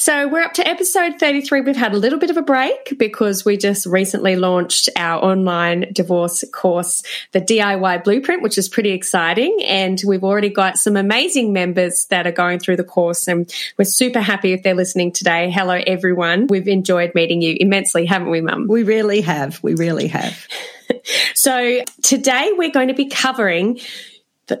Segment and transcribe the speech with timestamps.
[0.00, 1.60] So we're up to episode 33.
[1.60, 5.92] We've had a little bit of a break because we just recently launched our online
[5.92, 7.02] divorce course,
[7.32, 9.58] the DIY Blueprint, which is pretty exciting.
[9.62, 13.28] And we've already got some amazing members that are going through the course.
[13.28, 15.50] And we're super happy if they're listening today.
[15.50, 16.46] Hello, everyone.
[16.46, 18.68] We've enjoyed meeting you immensely, haven't we, Mum?
[18.68, 19.62] We really have.
[19.62, 20.46] We really have.
[21.34, 23.78] so today we're going to be covering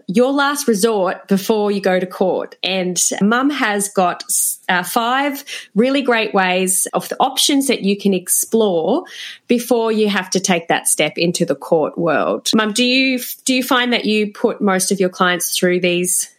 [0.06, 2.56] your last resort before you go to court.
[2.62, 4.24] And mum has got
[4.68, 5.44] uh, five
[5.74, 9.04] really great ways of the options that you can explore
[9.48, 12.50] before you have to take that step into the court world.
[12.54, 16.30] Mum, do you do you find that you put most of your clients through these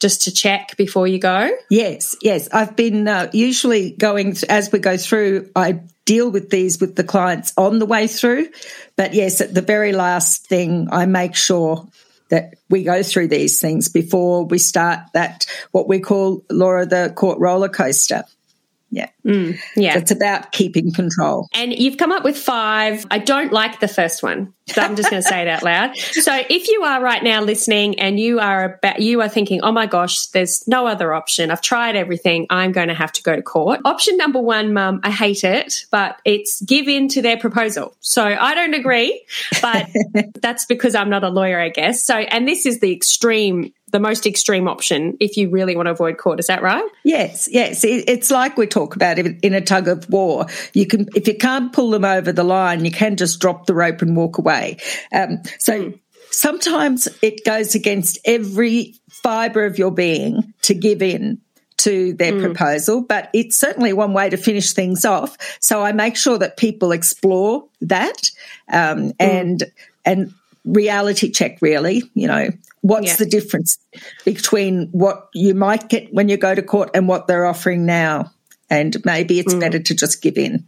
[0.00, 1.50] just to check before you go?
[1.70, 2.48] Yes, yes.
[2.52, 5.50] I've been uh, usually going as we go through.
[5.56, 8.48] I deal with these with the clients on the way through,
[8.96, 11.88] but yes, at the very last thing, I make sure
[12.30, 17.12] that we go through these things before we start that what we call Laura the
[17.14, 18.24] court roller coaster.
[18.94, 19.08] Yeah.
[19.26, 19.98] Mm, yeah.
[19.98, 21.48] It's about keeping control.
[21.52, 23.04] And you've come up with five.
[23.10, 24.54] I don't like the first one.
[24.68, 25.96] So I'm just going to say it out loud.
[25.96, 29.72] So if you are right now listening and you are about, you are thinking, oh
[29.72, 31.50] my gosh, there's no other option.
[31.50, 32.46] I've tried everything.
[32.50, 33.80] I'm going to have to go to court.
[33.84, 37.96] Option number one, mum, I hate it, but it's give in to their proposal.
[37.98, 39.26] So I don't agree,
[39.60, 39.88] but
[40.40, 42.04] that's because I'm not a lawyer, I guess.
[42.04, 45.92] So, and this is the extreme the most extreme option if you really want to
[45.92, 46.40] avoid court.
[46.40, 46.84] Is that right?
[47.04, 47.84] Yes, yes.
[47.84, 50.46] It's like we talk about in a tug of war.
[50.72, 53.74] You can, if you can't pull them over the line, you can just drop the
[53.74, 54.78] rope and walk away.
[55.12, 56.00] Um, so mm.
[56.32, 61.40] sometimes it goes against every fibre of your being to give in
[61.76, 62.42] to their mm.
[62.42, 65.36] proposal, but it's certainly one way to finish things off.
[65.60, 68.28] So I make sure that people explore that
[68.72, 69.14] um, mm.
[69.20, 69.64] and
[70.04, 70.34] and
[70.64, 72.48] reality check really you know
[72.80, 73.16] what's yeah.
[73.16, 73.78] the difference
[74.24, 78.30] between what you might get when you go to court and what they're offering now
[78.70, 79.60] and maybe it's mm.
[79.60, 80.64] better to just give in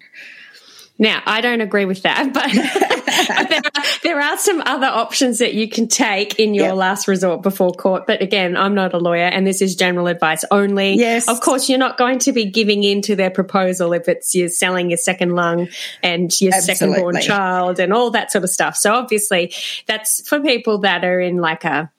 [0.99, 5.55] now, I don't agree with that, but, there, are, there, are, some other options that
[5.55, 6.75] you can take in your yep.
[6.75, 8.07] last resort before court.
[8.07, 10.95] But again, I'm not a lawyer and this is general advice only.
[10.95, 11.29] Yes.
[11.29, 14.49] Of course, you're not going to be giving in to their proposal if it's you're
[14.49, 15.69] selling your second lung
[16.03, 18.77] and your second born child and all that sort of stuff.
[18.77, 19.53] So obviously
[19.87, 21.91] that's for people that are in like a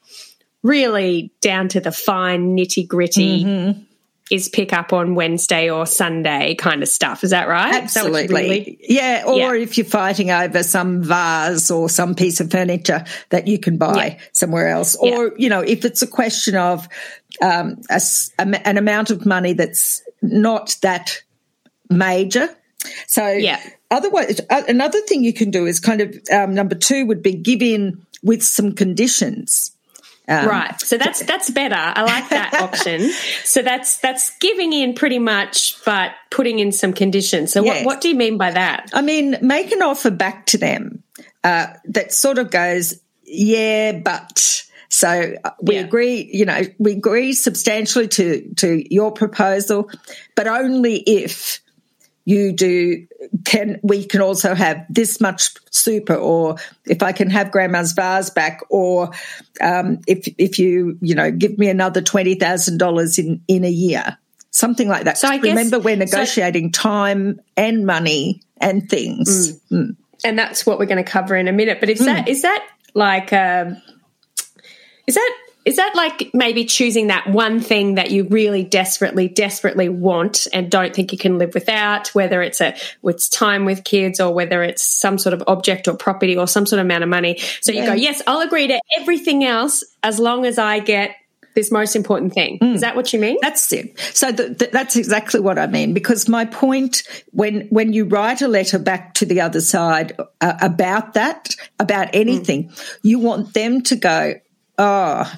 [0.64, 3.44] really down to the fine nitty gritty.
[3.44, 3.84] Mm-hmm
[4.30, 7.24] is pick up on Wednesday or Sunday kind of stuff.
[7.24, 7.74] Is that right?
[7.74, 8.28] Absolutely.
[8.28, 9.24] That really, yeah.
[9.26, 9.64] Or yeah.
[9.64, 14.06] if you're fighting over some vase or some piece of furniture that you can buy
[14.06, 14.20] yeah.
[14.34, 14.96] somewhere else.
[14.96, 15.30] Or, yeah.
[15.38, 16.88] you know, if it's a question of
[17.42, 18.02] um, a,
[18.40, 21.22] an amount of money that's not that
[21.90, 22.50] major.
[23.08, 23.62] So, yeah.
[23.90, 27.62] Otherwise, another thing you can do is kind of um, number two would be give
[27.62, 29.72] in with some conditions.
[30.30, 30.80] Um, right.
[30.82, 31.76] So that's that's better.
[31.76, 33.10] I like that option.
[33.44, 37.54] So that's that's giving in pretty much, but putting in some conditions.
[37.54, 37.86] So yes.
[37.86, 38.90] what what do you mean by that?
[38.94, 41.04] I mean, make an offer back to them
[41.44, 44.64] uh, that sort of goes, yeah, but.
[44.90, 45.82] So uh, we yeah.
[45.82, 49.92] agree, you know, we agree substantially to to your proposal,
[50.34, 51.60] but only if
[52.28, 53.08] you do
[53.46, 58.30] can we can also have this much super or if i can have grandma's vase
[58.30, 59.12] back or
[59.62, 64.18] um, if if you you know give me another $20000 in in a year.
[64.50, 65.18] Something like that.
[65.18, 69.60] So I remember guess, we're negotiating so, time and money and things.
[69.70, 69.96] Mm, mm.
[70.24, 71.80] and that's what we're going to cover in a minute.
[71.80, 72.06] But is mm.
[72.06, 73.82] that is that like um,
[75.06, 75.38] is that
[75.68, 80.72] is that like maybe choosing that one thing that you really desperately, desperately want and
[80.72, 82.74] don't think you can live without, whether it's a
[83.04, 86.66] it's time with kids or whether it's some sort of object or property or some
[86.66, 87.38] sort of amount of money.
[87.60, 87.82] So yeah.
[87.82, 91.18] you go, yes, I'll agree to everything else as long as I get
[91.54, 92.60] this most important thing.
[92.60, 92.76] Mm.
[92.76, 93.38] Is that what you mean?
[93.42, 94.00] That's it.
[94.14, 95.94] So the, the, that's exactly what I mean.
[95.94, 100.54] Because my point, when when you write a letter back to the other side uh,
[100.62, 102.98] about that, about anything, mm.
[103.02, 104.36] you want them to go,
[104.78, 105.30] oh,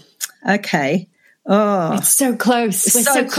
[0.48, 1.08] okay.
[1.52, 2.94] Oh, it's so close.
[2.94, 3.32] We're so, so close.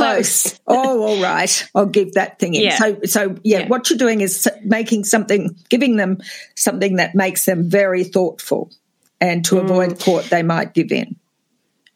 [0.43, 0.61] close.
[0.67, 1.69] oh, all right.
[1.75, 2.63] I'll give that thing in.
[2.63, 2.77] Yeah.
[2.77, 6.19] So, so yeah, yeah, what you're doing is making something, giving them
[6.57, 8.73] something that makes them very thoughtful,
[9.21, 9.65] and to mm.
[9.65, 11.17] avoid court, they might give in.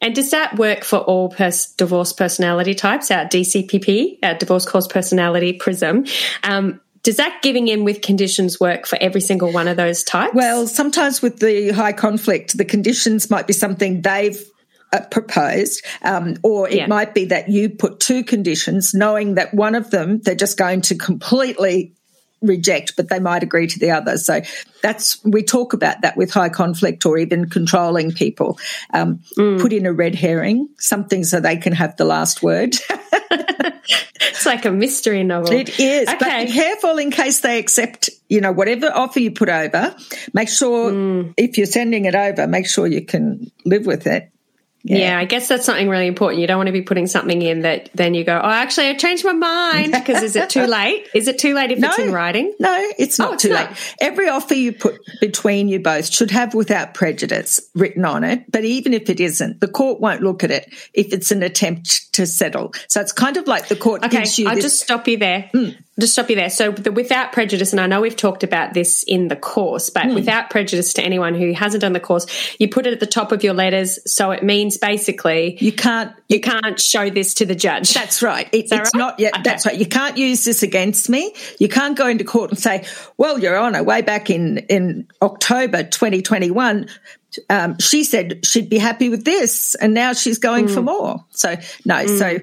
[0.01, 4.87] And does that work for all pers- divorce personality types, our DCPP, our divorce course
[4.87, 6.05] personality prism?
[6.43, 10.33] Um, does that giving in with conditions work for every single one of those types?
[10.33, 14.43] Well, sometimes with the high conflict, the conditions might be something they've
[15.01, 16.87] proposed, um, or it yeah.
[16.87, 20.81] might be that you put two conditions, knowing that one of them they're just going
[20.81, 21.95] to completely
[22.41, 24.17] reject, but they might agree to the other.
[24.17, 24.41] So
[24.81, 28.59] that's we talk about that with high conflict or even controlling people.
[28.93, 29.59] Um, mm.
[29.59, 32.75] Put in a red herring, something so they can have the last word.
[33.31, 35.51] it's like a mystery novel.
[35.51, 36.07] It is.
[36.07, 36.17] Okay.
[36.19, 39.95] But be careful in case they accept, you know, whatever offer you put over.
[40.33, 41.33] Make sure mm.
[41.37, 44.31] if you're sending it over, make sure you can live with it.
[44.85, 44.97] Yeah.
[44.97, 45.19] yeah.
[45.19, 46.41] I guess that's something really important.
[46.41, 48.93] You don't want to be putting something in that then you go, oh, actually, I
[48.93, 51.07] changed my mind because is it too late?
[51.15, 52.53] Is it too late if no, it's in writing?
[52.59, 53.71] No, it's not oh, it's too not.
[53.71, 53.95] late.
[53.99, 58.51] Every offer you put between you both should have without prejudice written on it.
[58.51, 62.13] But even if it isn't, the court won't look at it if it's an attempt
[62.13, 62.71] to settle.
[62.87, 64.47] So it's kind of like the court okay, gives you.
[64.47, 65.49] I'll this- just stop you there.
[65.53, 66.49] Mm just stop you there.
[66.49, 70.03] So the without prejudice, and I know we've talked about this in the course, but
[70.03, 70.15] mm.
[70.15, 72.25] without prejudice to anyone who hasn't done the course,
[72.59, 73.99] you put it at the top of your letters.
[74.11, 77.93] So it means basically you can't you can't show this to the judge.
[77.93, 78.49] That's right.
[78.51, 78.99] It, that it's right?
[78.99, 79.35] not yet.
[79.35, 79.43] Okay.
[79.43, 79.77] That's right.
[79.77, 81.33] You can't use this against me.
[81.59, 82.85] You can't go into court and say,
[83.17, 86.87] "Well, Your Honour, way back in in October 2021."
[87.49, 90.73] Um, she said she'd be happy with this, and now she's going mm.
[90.73, 91.25] for more.
[91.31, 91.55] So
[91.85, 92.17] no, mm.
[92.17, 92.39] so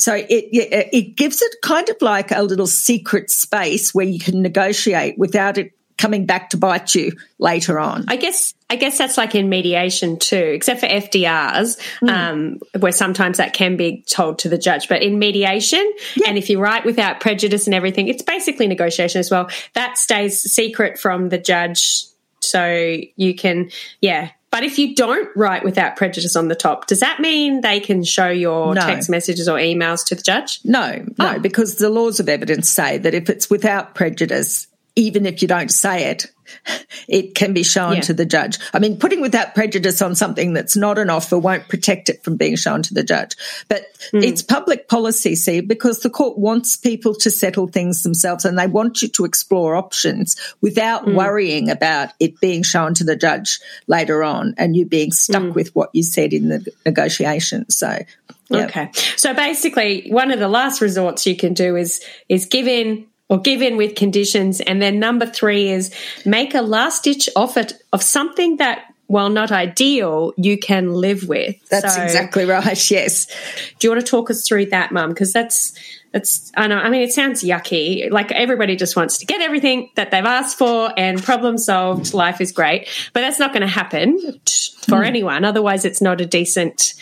[0.00, 4.40] so it, it gives it kind of like a little secret space where you can
[4.40, 8.06] negotiate without it coming back to bite you later on.
[8.08, 12.08] I guess I guess that's like in mediation too, except for FDRs, mm.
[12.08, 14.88] um, where sometimes that can be told to the judge.
[14.88, 16.28] But in mediation, yeah.
[16.28, 19.50] and if you write without prejudice and everything, it's basically negotiation as well.
[19.74, 22.06] That stays secret from the judge,
[22.40, 23.70] so you can,
[24.00, 27.78] yeah, but if you don't write without prejudice on the top, does that mean they
[27.78, 28.80] can show your no.
[28.80, 30.60] text messages or emails to the judge?
[30.64, 31.38] No, no, oh.
[31.38, 34.66] because the laws of evidence say that if it's without prejudice,
[35.00, 36.26] even if you don't say it,
[37.08, 38.00] it can be shown yeah.
[38.02, 38.58] to the judge.
[38.74, 42.36] I mean, putting without prejudice on something that's not an offer won't protect it from
[42.36, 43.34] being shown to the judge.
[43.68, 43.82] But
[44.12, 44.22] mm.
[44.22, 48.66] it's public policy, see, because the court wants people to settle things themselves and they
[48.66, 51.14] want you to explore options without mm.
[51.14, 55.54] worrying about it being shown to the judge later on and you being stuck mm.
[55.54, 57.76] with what you said in the negotiations.
[57.76, 57.98] So
[58.50, 58.68] Yep.
[58.68, 58.90] Okay.
[59.16, 63.38] So basically, one of the last resorts you can do is is give in or
[63.38, 64.60] give in with conditions.
[64.60, 65.94] And then number three is
[66.26, 71.56] make a last ditch offer of something that while not ideal, you can live with.
[71.68, 72.90] That's so, exactly right.
[72.90, 73.26] Yes.
[73.78, 75.10] Do you want to talk us through that, Mum?
[75.10, 75.72] Because that's
[76.12, 76.76] that's I know.
[76.76, 78.10] I mean, it sounds yucky.
[78.10, 82.14] Like everybody just wants to get everything that they've asked for and problem solved.
[82.14, 84.18] Life is great, but that's not going to happen
[84.82, 85.06] for mm.
[85.06, 85.44] anyone.
[85.44, 86.94] Otherwise, it's not a decent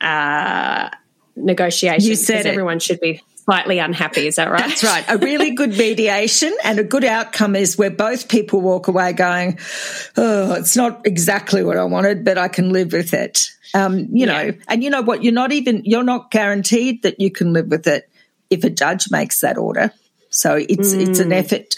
[0.00, 0.88] uh,
[1.36, 2.08] negotiation.
[2.08, 4.26] You said everyone should be slightly unhappy.
[4.26, 4.60] Is that right?
[4.60, 5.04] That's right.
[5.08, 9.58] A really good mediation and a good outcome is where both people walk away going,
[10.16, 13.50] oh, it's not exactly what I wanted, but I can live with it.
[13.74, 14.26] Um, you yeah.
[14.26, 15.22] know, and you know what?
[15.22, 18.08] You're not even, you're not guaranteed that you can live with it
[18.48, 19.92] if a judge makes that order.
[20.30, 21.06] So it's, mm.
[21.06, 21.34] it's an mm.
[21.34, 21.74] effort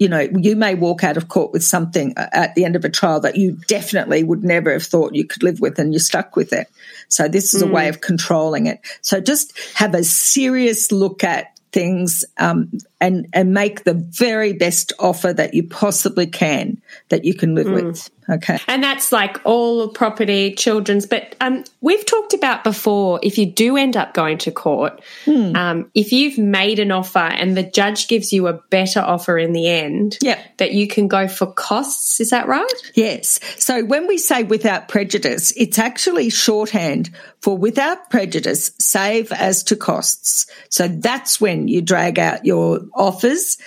[0.00, 2.88] you know, you may walk out of court with something at the end of a
[2.88, 6.36] trial that you definitely would never have thought you could live with and you're stuck
[6.36, 6.68] with it.
[7.08, 7.68] So this is mm.
[7.68, 7.90] a way mm.
[7.90, 8.80] of controlling it.
[9.02, 14.92] So just have a serious look at things um, and and make the very best
[14.98, 17.86] offer that you possibly can that you can live mm.
[17.86, 18.10] with.
[18.28, 21.04] Okay, and that's like all property, children's.
[21.04, 23.18] But um, we've talked about before.
[23.24, 25.56] If you do end up going to court, mm.
[25.56, 29.52] um, if you've made an offer and the judge gives you a better offer in
[29.52, 30.40] the end, yeah.
[30.58, 32.20] that you can go for costs.
[32.20, 32.72] Is that right?
[32.94, 33.40] Yes.
[33.58, 37.10] So when we say without prejudice, it's actually shorthand
[37.40, 40.46] for without prejudice, save as to costs.
[40.68, 43.58] So that's when you drag out your offers.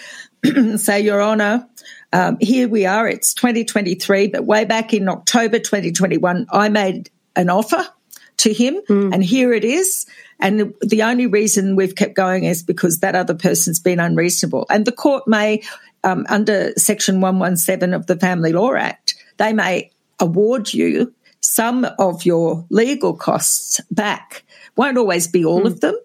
[0.75, 1.67] Say, Your Honour,
[2.13, 7.49] um, here we are, it's 2023, but way back in October 2021, I made an
[7.49, 7.85] offer
[8.37, 9.13] to him, mm.
[9.13, 10.05] and here it is.
[10.39, 14.65] And the, only reason we've kept going is because that other person's been unreasonable.
[14.69, 15.63] And the court may,
[16.03, 19.89] um, under Section 117 of the Family Law Act, they may
[20.19, 24.43] award you some of your legal costs back.
[24.75, 25.67] Won't always be all mm.
[25.67, 25.97] of them,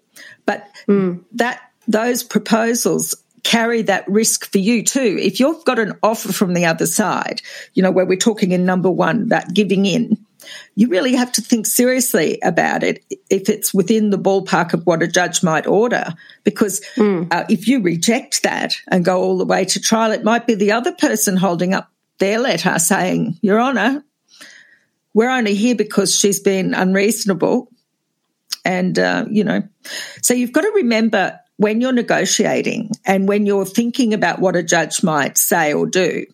[0.45, 1.23] but mm.
[1.33, 5.17] that those proposals carry that risk for you too.
[5.19, 7.41] If you've got an offer from the other side,
[7.73, 10.17] you know, where we're talking in number one about giving in,
[10.75, 15.01] you really have to think seriously about it if it's within the ballpark of what
[15.01, 16.13] a judge might order.
[16.43, 17.27] Because mm.
[17.31, 20.55] uh, if you reject that and go all the way to trial, it might be
[20.55, 24.03] the other person holding up their letter saying, Your Honour,
[25.13, 27.71] we're only here because she's been unreasonable.
[28.63, 29.63] And, uh, you know,
[30.21, 34.63] so you've got to remember when you're negotiating and when you're thinking about what a
[34.63, 36.25] judge might say or do,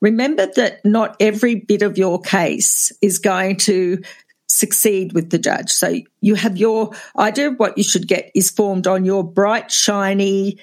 [0.00, 4.02] remember that not every bit of your case is going to
[4.48, 5.70] succeed with the judge.
[5.70, 9.70] So you have your idea of what you should get is formed on your bright,
[9.70, 10.56] shiny,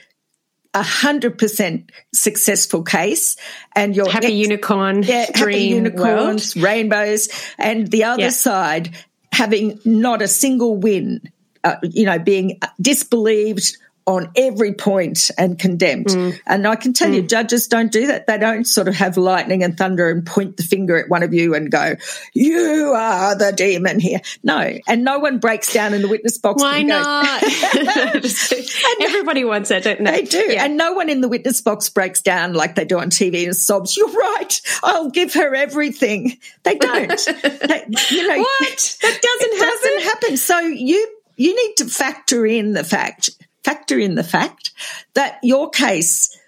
[0.74, 3.38] a hundred percent successful case,
[3.76, 6.66] and your happy next, unicorn, yeah, happy unicorns, world.
[6.66, 8.30] rainbows, and the other yeah.
[8.30, 8.96] side
[9.32, 11.22] having not a single win.
[11.64, 16.08] Uh, you know, being disbelieved on every point and condemned.
[16.08, 16.40] Mm.
[16.48, 17.16] And I can tell mm.
[17.16, 18.26] you, judges don't do that.
[18.26, 21.34] They don't sort of have lightning and thunder and point the finger at one of
[21.34, 21.96] you and go,
[22.34, 26.64] "You are the demon here." No, and no one breaks down in the witness box.
[26.64, 27.44] Why not?
[29.02, 30.22] Everybody wants it, don't they?
[30.22, 30.64] They do, yeah.
[30.64, 33.56] and no one in the witness box breaks down like they do on TV and
[33.56, 33.98] sobs.
[33.98, 34.62] You're right.
[34.84, 36.38] I'll give her everything.
[36.64, 37.10] They don't.
[37.44, 38.98] they, you know, what?
[39.02, 39.80] That doesn't happen.
[39.82, 40.38] Doesn't happen.
[40.38, 43.30] So you you need to factor in the fact
[43.68, 44.72] factor in the fact
[45.14, 46.40] that your case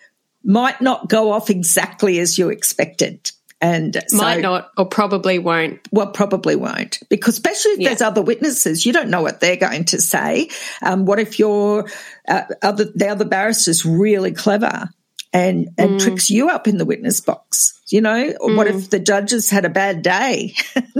[0.41, 3.31] might not go off exactly as you expected.
[3.61, 5.81] And so, might not, or probably won't.
[5.91, 7.89] Well, probably won't, because especially if yeah.
[7.89, 10.49] there's other witnesses, you don't know what they're going to say.
[10.81, 11.89] Um, what if your
[12.25, 14.87] uh, other the other barrister's really clever
[15.33, 15.99] and and mm.
[15.99, 17.81] tricks you up in the witness box?
[17.89, 18.55] You know, or mm.
[18.55, 20.55] what if the judges had a bad day?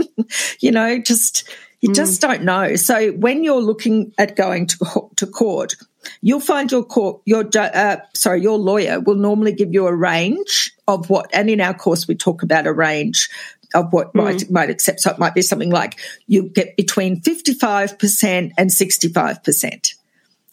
[0.60, 1.48] you know, just
[1.80, 1.94] you mm.
[1.94, 2.76] just don't know.
[2.76, 5.76] So when you're looking at going to to court,
[6.22, 10.72] You'll find your court, your uh, sorry, your lawyer will normally give you a range
[10.88, 13.28] of what, and in our course we talk about a range
[13.74, 14.24] of what mm.
[14.24, 15.00] might might accept.
[15.00, 19.42] So it might be something like you get between fifty five percent and sixty five
[19.44, 19.94] percent.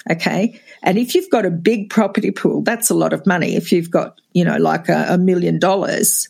[0.09, 3.55] Okay, and if you've got a big property pool, that's a lot of money.
[3.55, 6.29] If you've got you know like a, a million dollars.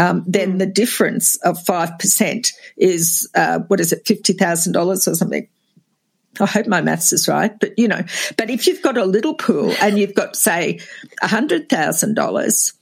[0.00, 0.58] Um, then mm.
[0.60, 5.48] the difference of 5% is, uh, what is it, $50,000 or something?
[6.40, 8.02] I hope my maths is right, but you know,
[8.36, 10.80] but if you've got a little pool and you've got, say,
[11.22, 12.72] $100,000,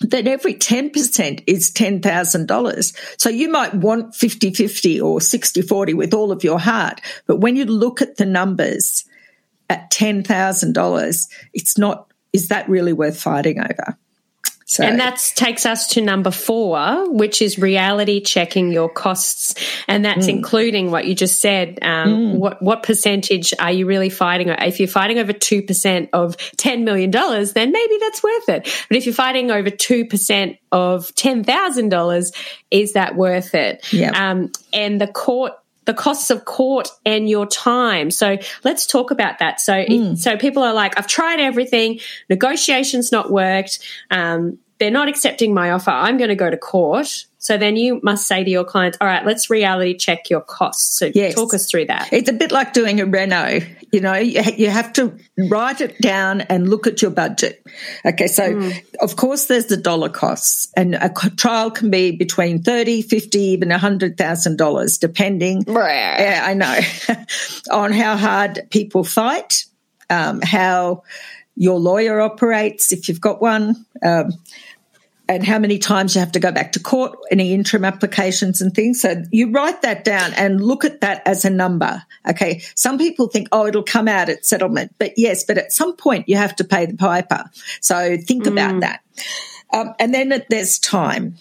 [0.00, 3.20] then every 10% is $10,000.
[3.20, 7.00] So you might want 50 50 or 60 40 with all of your heart.
[7.26, 9.04] But when you look at the numbers
[9.70, 13.96] at $10,000, it's not, is that really worth fighting over?
[14.72, 14.84] So.
[14.84, 19.54] And that takes us to number four, which is reality checking your costs.
[19.86, 20.30] And that's mm.
[20.30, 21.78] including what you just said.
[21.82, 22.38] Um, mm.
[22.38, 24.48] what, what percentage are you really fighting?
[24.48, 28.86] If you're fighting over 2% of $10 million, then maybe that's worth it.
[28.88, 32.32] But if you're fighting over 2% of $10,000,
[32.70, 33.92] is that worth it?
[33.92, 34.30] Yeah.
[34.30, 35.52] Um, and the court
[35.84, 38.10] the costs of court and your time.
[38.10, 39.60] So let's talk about that.
[39.60, 40.16] So, mm.
[40.16, 43.80] so people are like, I've tried everything, negotiations not worked.
[44.10, 45.92] Um, they're not accepting my offer.
[45.92, 47.26] I'm going to go to court.
[47.38, 50.98] So then you must say to your clients, all right, let's reality check your costs.
[50.98, 51.36] So yes.
[51.36, 52.12] talk us through that.
[52.12, 53.60] It's a bit like doing a reno.
[53.92, 57.64] You know, you have to write it down and look at your budget.
[58.04, 58.26] Okay.
[58.26, 58.84] So mm.
[59.00, 63.68] of course there's the dollar costs and a trial can be between 30, 50, even
[63.68, 65.62] $100,000 depending.
[66.18, 66.80] yeah, I know
[67.70, 69.64] on how hard people fight,
[70.10, 71.04] um, how
[71.54, 73.86] your lawyer operates if you've got one.
[74.02, 74.32] Um,
[75.32, 78.74] and how many times you have to go back to court, any interim applications and
[78.74, 79.00] things.
[79.00, 82.02] So you write that down and look at that as a number.
[82.28, 82.60] Okay.
[82.74, 84.94] Some people think, oh, it'll come out at settlement.
[84.98, 87.44] But yes, but at some point you have to pay the piper.
[87.80, 88.52] So think mm.
[88.52, 89.00] about that.
[89.72, 91.36] Um, and then there's time.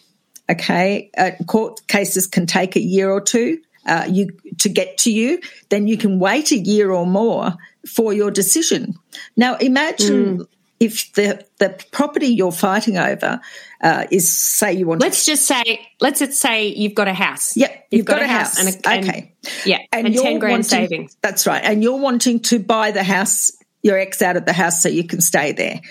[0.49, 1.11] Okay.
[1.17, 3.59] Uh, court cases can take a year or two.
[3.85, 4.29] Uh, you
[4.59, 7.53] to get to you, then you can wait a year or more
[7.87, 8.93] for your decision.
[9.35, 10.47] Now, imagine mm
[10.81, 13.39] if the the property you're fighting over
[13.81, 17.13] uh, is say you want let's to, just say let's just say you've got a
[17.13, 19.35] house yep you've, you've got, got, a house, house and a, and, okay
[19.65, 23.03] yeah and, and 10 grand wanting, savings that's right and you're wanting to buy the
[23.03, 25.81] house your ex out of the house so you can stay there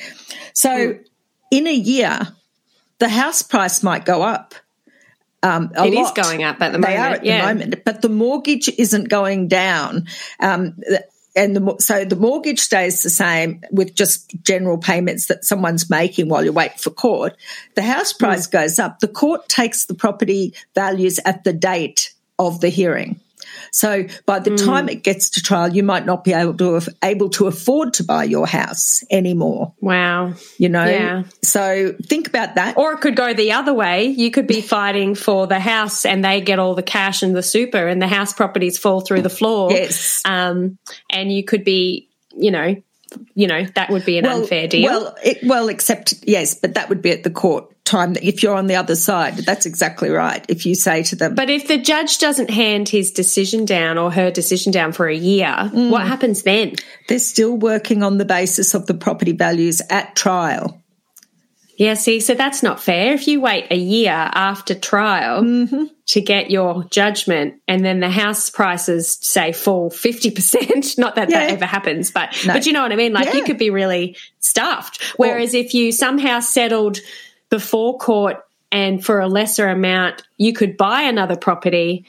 [0.53, 1.05] so mm.
[1.51, 2.21] in a year
[2.99, 4.55] the house price might go up
[5.43, 6.19] um, it lot.
[6.19, 6.87] is going up at the moment.
[6.87, 7.41] They are at yeah.
[7.41, 10.07] the moment, but the mortgage isn't going down.
[10.39, 10.77] Um,
[11.37, 16.29] and the, so the mortgage stays the same with just general payments that someone's making
[16.29, 17.37] while you wait for court.
[17.75, 18.53] The house price mm.
[18.53, 19.01] goes up.
[19.01, 23.21] The court takes the property values at the date of the hearing.
[23.73, 24.65] So by the mm.
[24.65, 28.05] time it gets to trial, you might not be able to able to afford to
[28.05, 29.75] buy your house anymore.
[29.81, 30.85] Wow, you know.
[30.85, 31.25] Yeah.
[31.43, 32.77] So think about that.
[32.77, 34.07] Or it could go the other way.
[34.07, 37.43] You could be fighting for the house, and they get all the cash and the
[37.43, 39.71] super, and the house properties fall through the floor.
[39.71, 40.23] Yes.
[40.25, 40.79] Um,
[41.11, 42.77] and you could be, you know,
[43.35, 44.91] you know that would be an well, unfair deal.
[44.91, 48.55] Well, it, well, except yes, but that would be at the court time if you're
[48.55, 49.37] on the other side.
[49.39, 50.45] That's exactly right.
[50.49, 54.11] If you say to them, but if the judge doesn't hand his decision down or
[54.13, 55.91] her decision down for a year, mm.
[55.91, 56.77] what happens then?
[57.09, 60.81] They're still working on the basis of the property values at trial.
[61.81, 63.15] Yeah, see, so that's not fair.
[63.15, 65.85] If you wait a year after trial mm-hmm.
[66.09, 71.47] to get your judgment and then the house prices say fall 50%, not that yeah.
[71.47, 72.53] that ever happens, but, no.
[72.53, 73.15] but you know what I mean?
[73.15, 73.37] Like yeah.
[73.37, 75.03] you could be really stuffed.
[75.17, 76.99] Whereas if you somehow settled
[77.51, 78.39] before court
[78.73, 82.07] and for a lesser amount, you could buy another property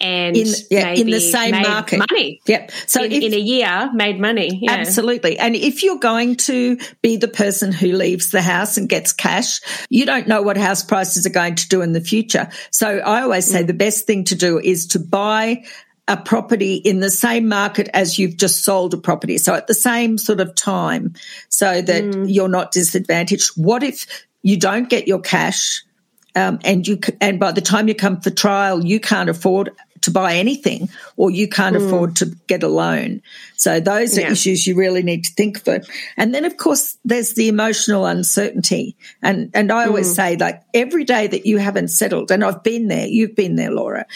[0.00, 2.40] and in, yeah, in the same market money.
[2.46, 2.70] Yep.
[2.86, 4.58] So in, if, in, a year made money.
[4.62, 4.72] Yeah.
[4.72, 5.38] Absolutely.
[5.38, 9.60] And if you're going to be the person who leaves the house and gets cash,
[9.88, 12.50] you don't know what house prices are going to do in the future.
[12.70, 13.66] So I always say mm.
[13.66, 15.64] the best thing to do is to buy
[16.08, 19.38] a property in the same market as you've just sold a property.
[19.38, 21.14] So at the same sort of time
[21.48, 22.26] so that mm.
[22.28, 23.52] you're not disadvantaged.
[23.56, 25.82] What if you don't get your cash?
[26.36, 29.70] Um, and you and by the time you come for trial, you can't afford
[30.02, 31.84] to buy anything or you can't mm.
[31.84, 33.22] afford to get a loan.
[33.56, 34.30] So those are yeah.
[34.30, 35.80] issues you really need to think for.
[36.16, 38.96] And then of course there's the emotional uncertainty.
[39.20, 40.14] And and I always mm.
[40.14, 43.72] say like every day that you haven't settled, and I've been there, you've been there,
[43.72, 44.06] Laura,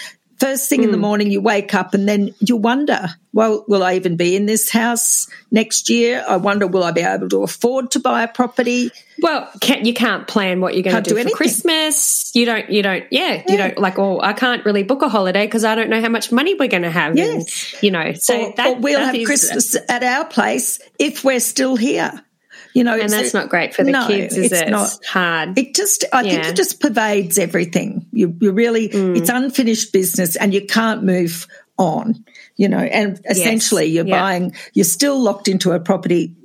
[0.40, 0.84] First thing mm.
[0.84, 1.02] in the hmm.
[1.02, 4.70] morning, you wake up and then you wonder, well, will I even be in this
[4.70, 6.24] house next year?
[6.26, 8.90] I wonder, will I be able to afford to buy a property?
[9.20, 12.34] Well, can't, you can't plan what you're going to do, do for Christmas.
[12.34, 15.10] You don't, you don't, yeah, yeah, you don't like, oh, I can't really book a
[15.10, 17.18] holiday because I don't know how much money we're going to have.
[17.18, 17.74] Yes.
[17.74, 20.80] And, you know, so or, that, or we'll that have is, Christmas at our place
[20.98, 22.24] if we're still here.
[22.72, 24.70] You know, and that's not great for the no, kids, is it's it?
[24.70, 25.58] Not, it's hard.
[25.58, 26.30] It just, I yeah.
[26.30, 28.06] think it just pervades everything.
[28.12, 29.16] You, you really, mm.
[29.16, 31.48] it's unfinished business and you can't move
[31.78, 32.24] on,
[32.56, 33.94] you know, and essentially yes.
[33.94, 34.20] you're yeah.
[34.20, 36.36] buying, you're still locked into a property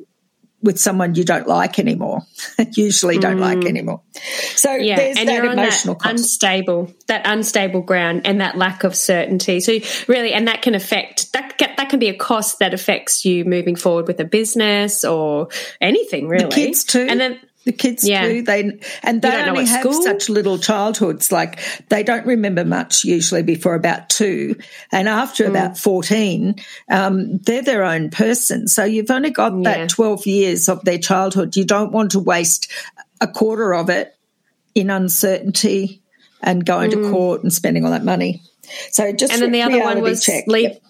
[0.66, 2.24] with someone you don't like anymore,
[2.74, 3.42] usually don't mm.
[3.42, 4.02] like anymore.
[4.56, 8.58] So yeah, there's and that you're emotional on that unstable, that unstable ground, and that
[8.58, 9.62] lack of certainty.
[9.62, 11.54] So really, and that can affect that.
[11.60, 16.28] That can be a cost that affects you moving forward with a business or anything
[16.28, 16.46] really.
[16.46, 18.28] The kids too, and then the kids yeah.
[18.28, 18.42] do.
[18.44, 20.02] They and they only have school.
[20.02, 21.32] such little childhoods.
[21.32, 24.56] Like they don't remember much usually before about two,
[24.92, 25.50] and after mm.
[25.50, 26.56] about fourteen,
[26.90, 28.68] um, they're their own person.
[28.68, 29.64] So you've only got yeah.
[29.64, 31.56] that twelve years of their childhood.
[31.58, 32.72] You don't want to waste
[33.20, 34.16] a quarter of it
[34.76, 36.02] in uncertainty
[36.42, 37.04] and going mm.
[37.04, 38.44] to court and spending all that money.
[38.92, 40.46] So just and then the other one was check.
[40.48, 40.85] leave, yep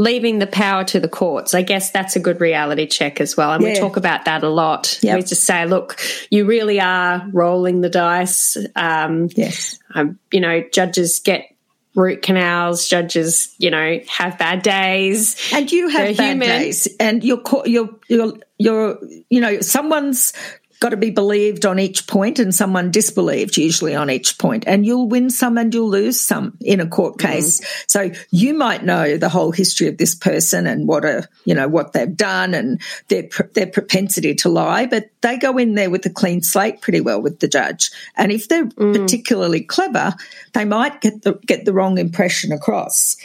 [0.00, 1.52] leaving the power to the courts.
[1.52, 3.52] I guess that's a good reality check as well.
[3.52, 3.74] And yeah.
[3.74, 4.98] we talk about that a lot.
[5.02, 5.14] Yep.
[5.14, 8.56] We just say, look, you really are rolling the dice.
[8.74, 9.78] Um, yes.
[9.94, 11.54] Um, you know, judges get
[11.94, 15.52] root canals, judges, you know, have bad days.
[15.52, 16.48] And you have They're bad human.
[16.48, 16.88] days.
[16.98, 20.32] And you're, you're, you're, you're, you know, someone's
[20.80, 24.86] got to be believed on each point and someone disbelieved usually on each point and
[24.86, 27.32] you'll win some and you'll lose some in a court mm-hmm.
[27.32, 27.84] case mm-hmm.
[27.86, 31.68] so you might know the whole history of this person and what a you know
[31.68, 36.04] what they've done and their their propensity to lie but they go in there with
[36.06, 38.94] a clean slate pretty well with the judge and if they're mm.
[38.94, 40.14] particularly clever
[40.54, 43.16] they might get the get the wrong impression across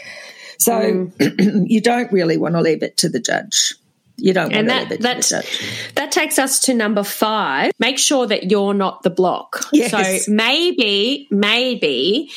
[0.60, 1.65] so mm.
[1.70, 3.76] you don't really want to leave it to the judge
[4.17, 5.45] you don't and that that
[5.95, 7.71] that takes us to number five.
[7.80, 9.65] Make sure that you're not the block.
[9.73, 10.25] Yes.
[10.25, 12.32] So maybe maybe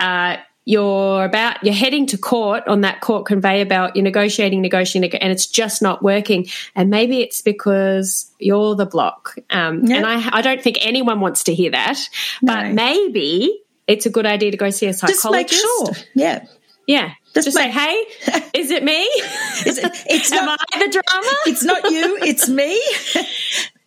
[0.00, 3.96] uh, you're about you're heading to court on that court conveyor belt.
[3.96, 6.46] You're negotiating, negotiating, and it's just not working.
[6.74, 9.36] And maybe it's because you're the block.
[9.50, 11.98] Um, And I I don't think anyone wants to hear that.
[12.42, 12.72] But no.
[12.74, 15.22] maybe it's a good idea to go see a psychologist.
[15.22, 16.04] Just make sure.
[16.14, 16.44] Yeah.
[16.86, 17.12] Yeah.
[17.34, 18.04] Just, say, hey,
[18.54, 19.02] is it me?
[19.02, 21.28] Is it, it's Am not, I the drama?
[21.46, 22.74] It's not you, it's me.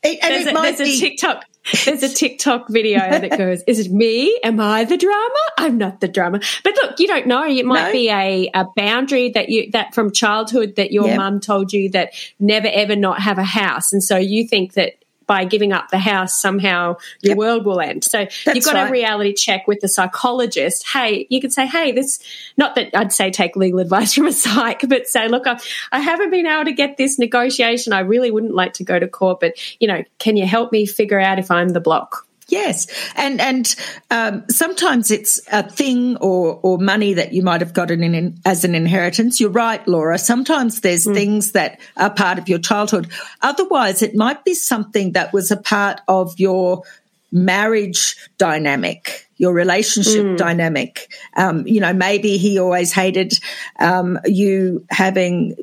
[0.04, 1.46] It, and there's, it a, there's be- a TikTok.
[1.86, 4.40] There's a TikTok video that goes, "Is it me?
[4.44, 5.40] Am I the drama?
[5.58, 7.44] I'm not the drama." But look, you don't know.
[7.44, 7.92] It might no.
[7.92, 11.18] be a, a boundary that you that from childhood that your yep.
[11.18, 14.94] mum told you that never ever not have a house, and so you think that
[15.28, 17.38] by giving up the house, somehow your yep.
[17.38, 18.04] world will end.
[18.04, 18.90] So That's you've got right.
[18.90, 20.88] a reality check with the psychologist.
[20.88, 22.20] Hey, you could say, hey, this,
[22.58, 25.60] not that I'd say take legal advice from a psych, but say, look, I,
[25.92, 27.94] I haven't been able to get this negotiation.
[27.94, 30.86] I really wouldn't like to go to court, but, you know, can you help me
[30.86, 32.25] figure out if I'm the block?
[32.48, 33.76] Yes, and and
[34.12, 38.64] um, sometimes it's a thing or or money that you might have gotten in, as
[38.64, 39.40] an inheritance.
[39.40, 40.20] You're right, Laura.
[40.20, 41.16] Sometimes there's mm.
[41.16, 43.10] things that are part of your childhood.
[43.42, 46.84] Otherwise, it might be something that was a part of your
[47.32, 50.38] marriage dynamic, your relationship mm.
[50.38, 51.12] dynamic.
[51.36, 53.34] Um, you know, maybe he always hated
[53.80, 55.56] um, you having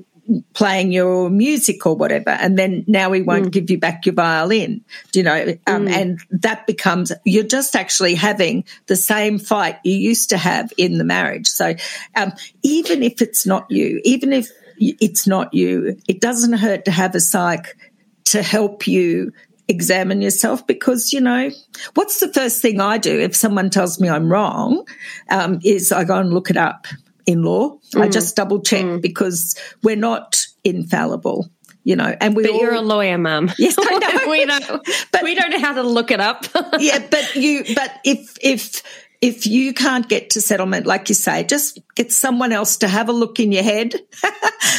[0.55, 3.53] playing your music or whatever, and then now we won't mm.
[3.53, 4.85] give you back your violin.
[5.15, 5.91] You know, um, mm.
[5.91, 10.99] and that becomes you're just actually having the same fight you used to have in
[10.99, 11.49] the marriage.
[11.49, 11.75] So
[12.15, 16.91] um, even if it's not you, even if it's not you, it doesn't hurt to
[16.91, 17.77] have a psych
[18.25, 19.33] to help you
[19.69, 21.51] examine yourself because you know
[21.95, 24.87] what's the first thing I do if someone tells me I'm wrong
[25.31, 26.87] um, is I go and look it up
[27.27, 27.79] in law.
[27.95, 28.03] Mm.
[28.03, 29.03] I just double check mm.
[29.03, 31.51] because we're not infallible.
[31.85, 32.45] You know, and we.
[32.45, 33.51] But all, you're a lawyer, mum.
[33.59, 34.31] Yes, I know.
[34.31, 34.61] we know.
[35.11, 36.47] But we don't know how to look it up.
[36.79, 37.65] yeah, but you.
[37.75, 38.83] But if if
[39.21, 43.09] if you can't get to settlement, like you say, just get someone else to have
[43.09, 43.95] a look in your head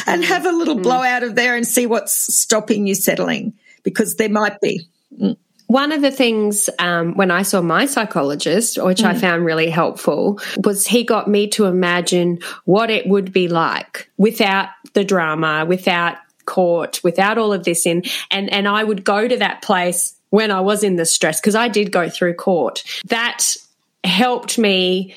[0.06, 0.24] and mm.
[0.24, 0.82] have a little mm.
[0.82, 3.52] blowout of there and see what's stopping you settling
[3.82, 4.86] because there might be.
[5.20, 5.36] Mm.
[5.66, 9.06] One of the things um, when I saw my psychologist, which mm.
[9.06, 14.10] I found really helpful, was he got me to imagine what it would be like
[14.16, 19.26] without the drama, without court, without all of this in, and and I would go
[19.26, 22.84] to that place when I was in the stress because I did go through court.
[23.06, 23.56] That
[24.02, 25.14] helped me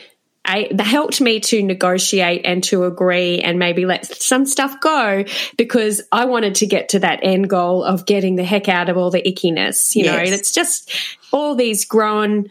[0.48, 5.26] I, that helped me to negotiate and to agree and maybe let some stuff go
[5.58, 8.98] because I wanted to get to that end goal of getting the heck out of
[8.98, 9.94] all the ickiness.
[9.94, 10.16] You yes.
[10.16, 10.90] know, it's just
[11.32, 12.48] all these grown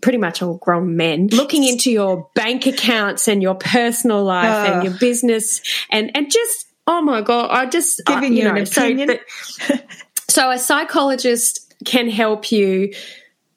[0.00, 4.72] pretty much all grown men looking into your bank accounts and your personal life uh,
[4.72, 8.44] and your business and and just oh my god i just giving uh, you, you
[8.44, 9.18] know, an opinion.
[9.38, 9.74] So,
[10.28, 12.92] so a psychologist can help you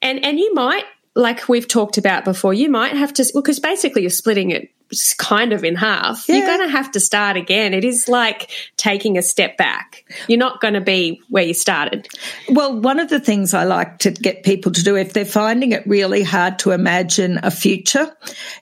[0.03, 3.71] and and you might like we've talked about before, you might have to, because well,
[3.71, 4.69] basically you're splitting it
[5.17, 6.27] kind of in half.
[6.27, 6.37] Yeah.
[6.37, 7.73] You're going to have to start again.
[7.73, 10.03] It is like taking a step back.
[10.27, 12.07] You're not going to be where you started.
[12.49, 15.71] Well, one of the things I like to get people to do if they're finding
[15.71, 18.15] it really hard to imagine a future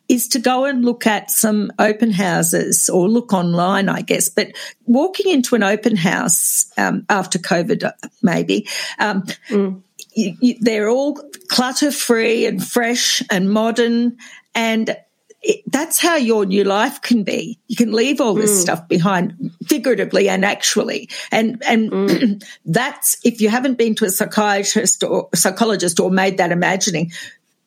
[0.08, 4.30] is to go and look at some open houses or look online, I guess.
[4.30, 4.54] But
[4.86, 8.68] walking into an open house um, after COVID, maybe,
[9.00, 9.82] um, mm
[10.16, 14.18] you, you, they're all clutter free and fresh and modern
[14.56, 14.96] and
[15.44, 17.60] it, that's how your new life can be.
[17.68, 18.62] You can leave all this mm.
[18.62, 21.10] stuff behind figuratively and actually.
[21.32, 22.44] And, and mm.
[22.66, 27.12] that's, if you haven't been to a psychiatrist or psychologist or made that imagining,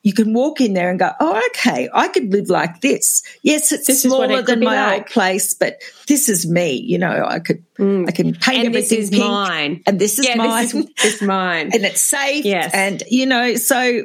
[0.07, 3.25] you can walk in there and go, oh, okay, I could live like this.
[3.42, 4.99] Yes, it's this smaller it than my like.
[4.99, 6.75] old place, but this is me.
[6.75, 8.07] You know, I could, mm.
[8.07, 10.69] I can paint and everything this is pink, mine, and this is yeah, mine.
[11.03, 12.45] This is, mine, and it's safe.
[12.45, 14.05] Yes, and you know, so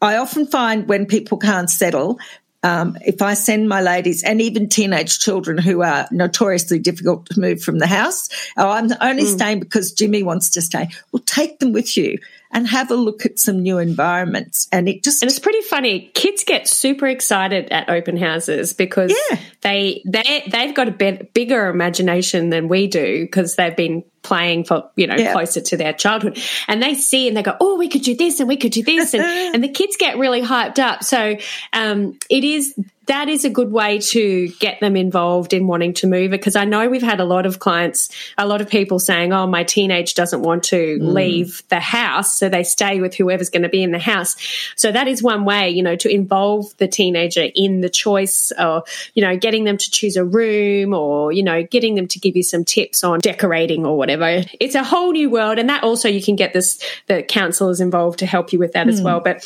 [0.00, 2.20] I often find when people can't settle,
[2.62, 7.40] um, if I send my ladies and even teenage children who are notoriously difficult to
[7.40, 9.34] move from the house, oh, I'm only mm.
[9.34, 10.88] staying because Jimmy wants to stay.
[11.10, 12.18] Well, take them with you
[12.52, 14.68] and have a look at some new environments.
[14.72, 16.10] And it just and it's pretty funny.
[16.14, 19.38] Kids get super excited at open houses because yeah.
[19.62, 24.64] they they they've got a bit bigger imagination than we do because they've been playing
[24.64, 25.32] for you know yeah.
[25.32, 28.40] closer to their childhood and they see and they go oh we could do this
[28.40, 29.22] and we could do this and,
[29.54, 31.36] and the kids get really hyped up so
[31.72, 32.74] um, it is
[33.06, 36.56] that is a good way to get them involved in wanting to move it because
[36.56, 39.64] I know we've had a lot of clients, a lot of people saying, "Oh, my
[39.64, 41.12] teenage doesn't want to mm.
[41.12, 44.36] leave the house, so they stay with whoever's going to be in the house."
[44.76, 48.84] So that is one way, you know, to involve the teenager in the choice or,
[49.14, 52.36] you know, getting them to choose a room or, you know, getting them to give
[52.36, 54.42] you some tips on decorating or whatever.
[54.60, 58.18] It's a whole new world and that also you can get this the counselors involved
[58.20, 58.92] to help you with that mm.
[58.92, 59.20] as well.
[59.20, 59.44] But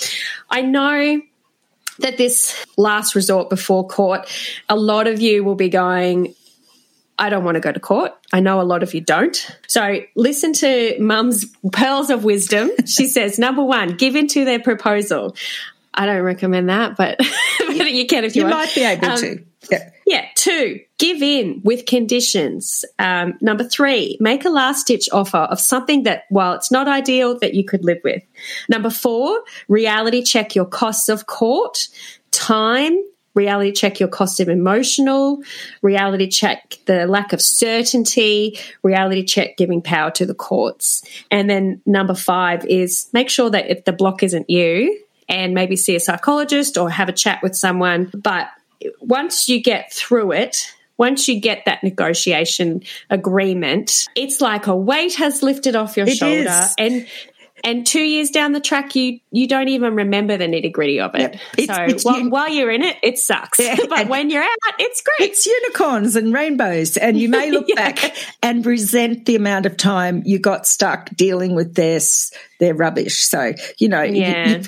[0.49, 1.21] I know
[2.01, 4.29] that this last resort before court,
[4.69, 6.35] a lot of you will be going,
[7.19, 8.13] I don't want to go to court.
[8.33, 9.37] I know a lot of you don't.
[9.67, 12.71] So listen to mum's pearls of wisdom.
[12.87, 15.37] She says, number one, give in to their proposal.
[15.93, 17.19] I don't recommend that, but,
[17.59, 19.45] but you can if you, you might be able um, to.
[19.71, 19.91] Yeah.
[20.11, 20.27] Yeah.
[20.35, 22.85] Two, give in with conditions.
[22.99, 27.39] Um, number three, make a last ditch offer of something that, while it's not ideal,
[27.39, 28.21] that you could live with.
[28.69, 31.87] Number four, reality check your costs of court,
[32.33, 32.99] time,
[33.37, 35.45] reality check your cost of emotional,
[35.81, 41.05] reality check the lack of certainty, reality check giving power to the courts.
[41.31, 45.77] And then number five is make sure that if the block isn't you, and maybe
[45.77, 48.11] see a psychologist or have a chat with someone.
[48.13, 48.49] But
[49.01, 55.15] once you get through it, once you get that negotiation agreement, it's like a weight
[55.15, 56.75] has lifted off your it shoulder is.
[56.79, 57.07] and
[57.65, 61.15] and two years down the track, you you don't even remember the nitty gritty of
[61.15, 61.39] it.
[61.59, 61.67] Yep.
[61.67, 63.59] So it's, while, while, you're in it, it sucks.
[63.59, 65.31] Yeah, but when you're out, it's great.
[65.31, 67.75] It's unicorns and rainbows, and you may look yeah.
[67.75, 73.23] back and resent the amount of time you got stuck dealing with this their rubbish.
[73.25, 74.63] So you know, yeah.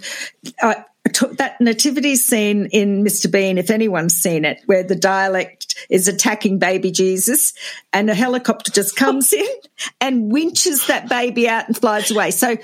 [0.62, 0.74] You,
[1.12, 3.30] that nativity scene in Mr.
[3.30, 7.52] Bean, if anyone's seen it, where the Dalek is attacking baby Jesus
[7.92, 9.46] and a helicopter just comes in
[10.00, 12.30] and winches that baby out and flies away.
[12.30, 12.56] So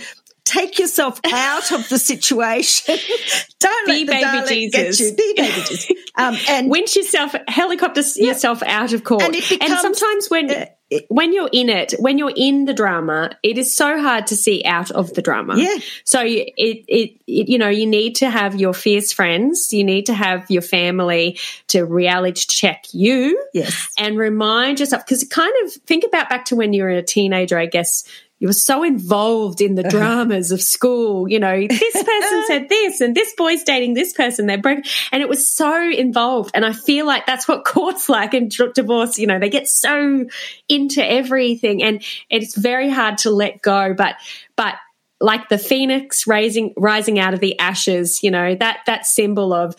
[0.44, 2.96] take yourself out of the situation.
[3.60, 4.98] Don't Be let the baby Jesus.
[4.98, 5.16] Get you.
[5.16, 5.92] Be baby Jesus.
[6.16, 9.22] Um, and winch yourself, helicopter yourself out of court.
[9.22, 10.66] And becomes- sometimes when uh,
[11.08, 14.62] when you're in it, when you're in the drama, it is so hard to see
[14.64, 15.58] out of the drama.
[15.58, 15.76] Yeah.
[16.04, 19.84] So you- it, it, it you know you need to have your fierce friends, you
[19.84, 23.42] need to have your family to reality check you.
[23.52, 23.92] Yes.
[23.98, 27.58] And remind yourself because kind of think about back to when you were a teenager,
[27.58, 28.04] I guess.
[28.40, 29.90] You were so involved in the uh-huh.
[29.90, 31.28] dramas of school.
[31.28, 34.46] You know, this person said this, and this boy's dating this person.
[34.46, 36.52] They're broken, and it was so involved.
[36.54, 39.18] And I feel like that's what courts like in divorce.
[39.18, 40.26] You know, they get so
[40.78, 43.94] into everything, and it's very hard to let go.
[43.94, 44.16] But,
[44.56, 44.74] but
[45.20, 49.74] like the phoenix rising rising out of the ashes, you know that that symbol of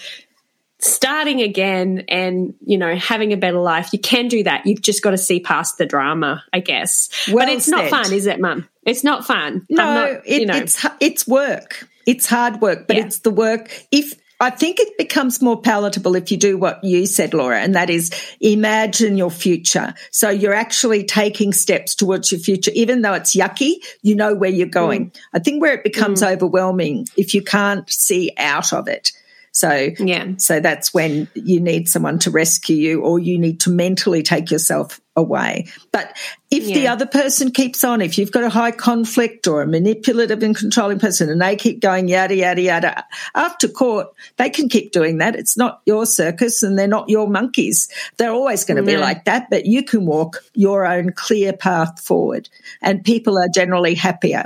[0.82, 5.04] starting again and you know having a better life you can do that you've just
[5.04, 8.40] got to see past the drama i guess Well but it's not fun is it
[8.40, 11.86] mum it's not fun No, not, it, you know it's it's work.
[12.06, 13.06] It's hard work, but Yeah.
[13.06, 13.86] it's the work.
[13.92, 17.76] If I think it becomes more palatable if you do what you said, Laura, and
[17.76, 19.94] that is imagine your future.
[20.12, 23.84] So you're actually taking steps towards your future, even though it's yucky.
[24.02, 24.72] You know where you're mm.
[24.72, 25.12] going.
[25.34, 26.32] I think where it becomes mm.
[26.32, 29.12] overwhelming if you can't see out of it.
[29.52, 30.34] So Yeah.
[30.38, 34.52] so that's when you need someone to rescue you, or you need to mentally take
[34.52, 35.68] yourself away.
[35.92, 36.16] But
[36.50, 40.42] if the other person keeps on, if you've got a high conflict or a manipulative
[40.42, 43.04] and controlling person and they keep going yada, yada, yada,
[43.36, 44.08] after court,
[44.38, 45.36] they can keep doing that.
[45.36, 47.90] It's not your circus and they're not your monkeys.
[48.18, 52.00] They're always going to be like that, but you can walk your own clear path
[52.02, 52.50] forward
[52.82, 54.46] and people are generally happier.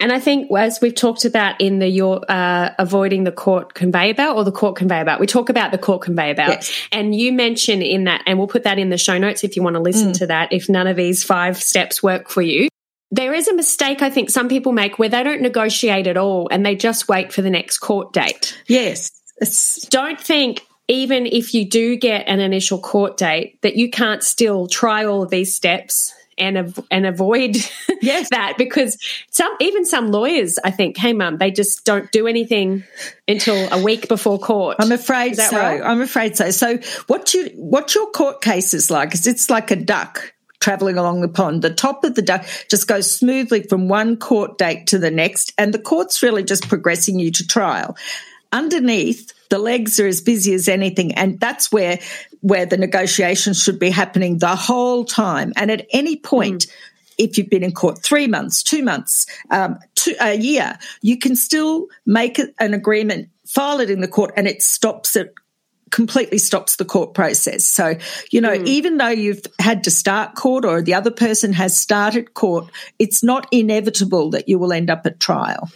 [0.00, 4.14] And I think as we've talked about in the your uh, avoiding the court conveyor
[4.14, 6.72] belt or the court conveyor belt, we talk about the court conveyor belt, Yes.
[6.92, 9.62] and you mention in that, and we'll put that in the show notes if you
[9.62, 10.52] want to listen to that.
[10.52, 12.68] If none of these five steps work for you,
[13.10, 16.48] there is a mistake I think some people make where they don't negotiate at all
[16.50, 18.60] and they just wait for the next court date.
[18.66, 19.10] Yes.
[19.40, 24.22] It's, Don't think even if you do get an initial court date that you can't
[24.22, 27.56] still try all of these steps and av- and avoid
[28.02, 28.28] Yes.
[28.30, 28.96] that because
[29.30, 32.84] some even some lawyers I think hey mum they just don't do anything
[33.26, 34.76] until a week before court.
[34.78, 35.56] I'm afraid so.
[35.56, 35.82] right?
[35.82, 36.50] I'm afraid so.
[36.50, 40.98] So what you what your court case is like is it's like a duck traveling
[40.98, 41.62] along the pond.
[41.62, 45.52] The top of the duck just goes smoothly from one court date to the next,
[45.56, 47.96] and the court's really just progressing you to trial.
[48.52, 51.98] Underneath, the legs are as busy as anything, and that's where
[52.40, 55.52] where the negotiations should be happening the whole time.
[55.56, 56.66] And at any point,
[57.18, 61.34] if you've been in court three months, two months, um, two, a year, you can
[61.34, 65.34] still make an agreement, file it in the court, and it stops it
[65.90, 67.64] completely stops the court process.
[67.64, 67.96] So,
[68.30, 72.34] you know, even though you've had to start court or the other person has started
[72.34, 75.70] court, it's not inevitable that you will end up at trial.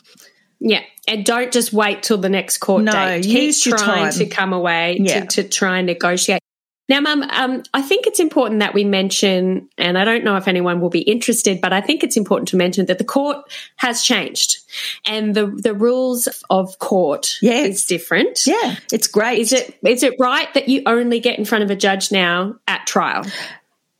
[0.65, 3.27] Yeah, and don't just wait till the next court No, date.
[3.27, 4.13] use Keep your trying time.
[4.13, 5.25] to come away Yeah.
[5.25, 6.41] to, to try and negotiate.
[6.89, 10.47] Now, Mum, um, I think it's important that we mention, and I don't know if
[10.47, 13.39] anyone will be interested, but I think it's important to mention that the court
[13.77, 14.59] has changed,
[15.07, 17.69] and the the rules of court Yes.
[17.69, 18.41] is different.
[18.47, 19.39] Yeah, it's great.
[19.41, 22.57] Is it is it right that you only get in front of a judge now
[22.69, 23.25] at trial?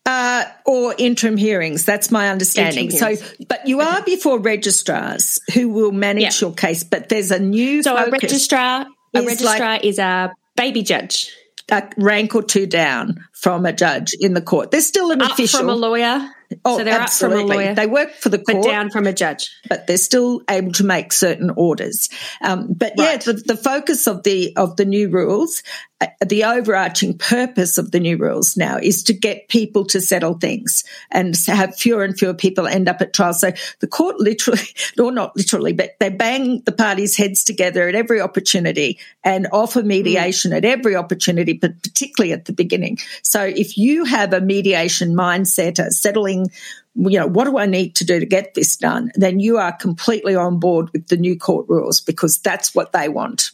[0.05, 1.85] Uh, or interim hearings.
[1.85, 2.91] That's my understanding.
[2.91, 3.15] So,
[3.49, 6.49] but you are before registrars who will manage Yeah.
[6.49, 6.83] your case.
[6.83, 11.31] But there's a new So a registrar, a is registrar is a baby judge
[11.71, 14.71] a rank or two down from a judge in the court.
[14.71, 15.61] There's still an up official.
[15.61, 16.29] from a lawyer.
[16.65, 17.41] oh, so they're absolutely.
[17.41, 19.49] up from a lawyer, They work for the court, but down from a judge.
[19.69, 22.09] but they're still able to make certain orders.
[22.43, 23.13] Um, but Right.
[23.13, 25.63] yeah, the, the focus of the of the new rules,
[26.03, 30.35] Uh, the overarching purpose of the new rules now is to get people to settle
[30.35, 33.33] things and have fewer and fewer people end up at trial.
[33.33, 34.63] So the court literally,
[34.99, 39.83] or not literally, but they bang the parties' heads together at every opportunity and offer
[39.83, 39.87] mm.
[39.87, 42.99] mediation at every opportunity, but particularly at the beginning.
[43.23, 46.49] So if you have a mediation mindset, a settling
[46.95, 49.13] you know, what do I need to do to get this done?
[49.15, 53.09] Then you are completely on board with the new court rules because that's what they
[53.09, 53.53] want.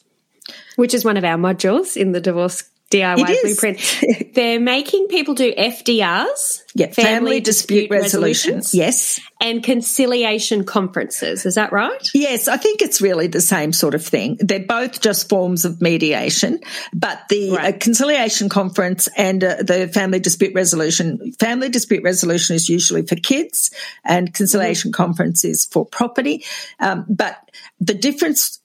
[0.78, 4.32] Which is one of our modules in the divorce DIY blueprint.
[4.34, 8.54] They're making people do FDRs, Yeah, family, dispute, resolution.
[8.54, 9.20] resolutions, Yes.
[9.42, 11.44] and conciliation conferences.
[11.44, 12.08] Is that right?
[12.14, 14.38] Yes, I think it's really the same sort of thing.
[14.40, 16.60] They're both just forms of mediation,
[16.94, 17.74] but the Right.
[17.74, 23.16] uh, conciliation conference and uh, the family dispute resolution, family dispute resolution is usually for
[23.16, 23.70] kids
[24.02, 26.42] and conciliation conference is for property.
[26.80, 27.36] Um, but
[27.80, 28.57] the difference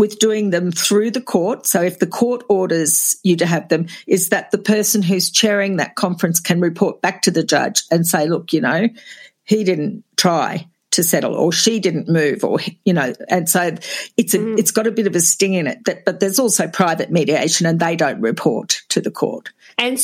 [0.00, 1.66] with doing them through the court.
[1.66, 5.76] So if the court orders you to have them, is that the person who's chairing
[5.76, 8.88] that conference can report back to the judge and say, look, you know,
[9.44, 13.76] he didn't try to settle or she didn't move or you know and so
[14.16, 14.58] it's a, mm.
[14.58, 17.64] it's got a bit of a sting in it that, but there's also private mediation
[17.64, 20.00] and they don't report to the court and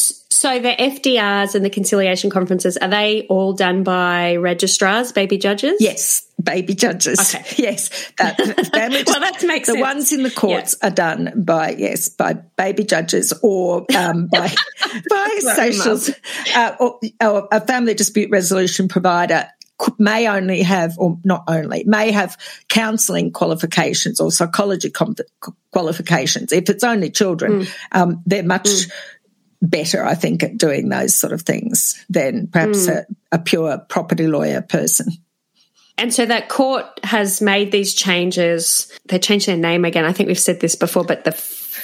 [0.46, 5.74] so the FDRs and the conciliation conferences, are they all done by registrars, baby judges?
[5.80, 7.18] Yes, baby judges.
[7.18, 7.44] Okay.
[7.56, 8.12] Yes.
[8.18, 8.36] That,
[8.72, 9.80] family, well, that makes The sense.
[9.80, 10.86] ones in the courts yeah.
[10.86, 14.54] are done by, yes, by baby judges or um, by,
[15.10, 16.10] by socials.
[16.54, 19.48] uh, or, or a family dispute resolution provider
[19.98, 24.92] may only have, or not only, may have counselling qualifications or psychology
[25.72, 26.52] qualifications.
[26.52, 27.72] If it's only children, mm.
[27.92, 28.92] um, they're much mm
[29.62, 32.96] better, I think, at doing those sort of things than perhaps mm.
[32.96, 35.08] a, a pure property lawyer person.
[35.98, 38.92] And so that court has made these changes.
[39.06, 40.04] They changed their name again.
[40.04, 41.32] I think we've said this before, but the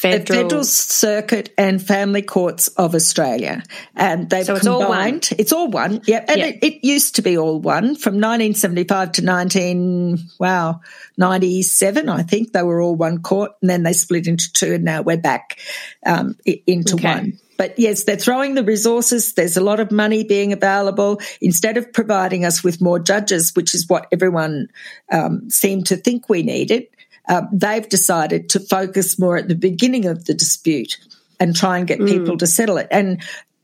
[0.02, 3.62] Federal, the Federal Circuit and Family Courts of Australia,
[3.94, 5.28] and they've so it's combined.
[5.30, 6.00] All it's all one.
[6.06, 6.54] Yep, and yep.
[6.61, 10.80] It, it, used to be all one from 1975 to 19 wow
[11.18, 12.08] 97.
[12.08, 15.02] I think they were all one court, and then they split into two, and now
[15.02, 15.61] we're back
[16.04, 17.14] um, into okay.
[17.14, 17.38] one.
[17.62, 19.35] But yes, they're throwing the resources.
[19.35, 21.20] There's a lot of money being available.
[21.40, 24.66] Instead of providing us with more judges, which is what everyone
[25.12, 26.88] um, seemed to think we needed,
[27.29, 30.98] uh, they've decided to focus more at the beginning of the dispute
[31.38, 32.09] and try and get mm.
[32.09, 32.88] people to settle it.
[32.90, 33.22] And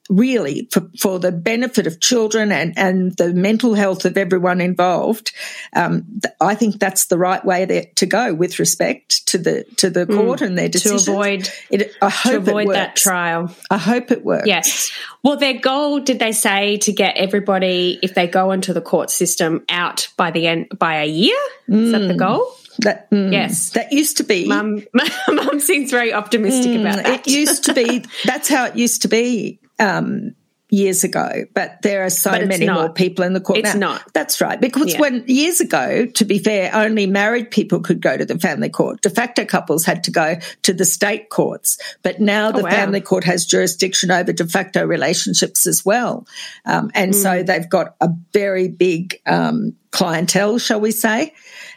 [0.08, 5.32] really for, for the benefit of children and, and the mental health of everyone involved.
[5.74, 9.64] Um, th- I think that's the right way there, to go with respect to the
[9.76, 10.16] to the mm.
[10.16, 11.04] court mm, and their decisions.
[11.04, 13.54] To avoid, it, I hope to avoid that trial.
[13.70, 14.46] I hope it works.
[14.46, 14.90] Yes.
[15.22, 19.10] Well, their goal, did they say, to get everybody, if they go into the court
[19.10, 21.36] system, out by the end by a year?
[21.68, 22.18] Is that the mm.
[22.18, 22.54] goal?
[22.80, 24.46] That mm, yes, that used to be.
[24.46, 24.84] Mum,
[25.28, 27.26] Mum seems very optimistic mm, about that.
[27.26, 28.04] It used to be.
[28.24, 30.34] That's how it used to be um,
[30.70, 32.74] years ago, but there are so many not.
[32.74, 33.92] more people in the court it's now.
[33.92, 34.12] not.
[34.12, 34.60] That's right.
[34.60, 35.00] Because yeah.
[35.00, 39.00] when years ago, to be fair, only married people could go to the family court.
[39.00, 41.78] De facto couples had to go to the state courts.
[42.02, 42.70] But now the oh, wow.
[42.70, 46.26] family court has jurisdiction over de facto relationships as well.
[46.66, 47.22] Um, and mm.
[47.22, 51.32] so they've got a very big um, clientele, shall we say